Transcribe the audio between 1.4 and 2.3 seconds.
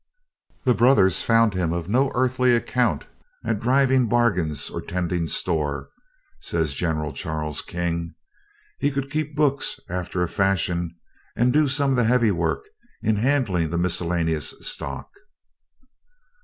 him of no